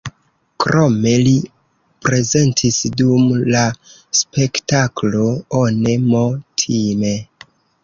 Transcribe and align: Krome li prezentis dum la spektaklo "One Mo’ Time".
Krome 0.63 1.11
li 1.27 1.33
prezentis 2.05 2.79
dum 3.03 3.29
la 3.57 3.61
spektaklo 4.23 5.29
"One 5.63 5.97
Mo’ 6.09 6.25
Time". 6.65 7.17